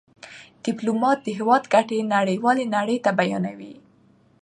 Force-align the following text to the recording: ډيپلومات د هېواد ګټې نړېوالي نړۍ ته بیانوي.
ډيپلومات 0.63 1.17
د 1.23 1.27
هېواد 1.37 1.63
ګټې 1.73 1.99
نړېوالي 2.15 2.65
نړۍ 2.75 2.97
ته 3.05 3.11
بیانوي. 3.19 3.73